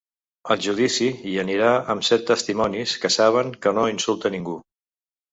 [0.53, 4.57] Al judici hi anirà amb set testimonis que saben que no insulta ningú.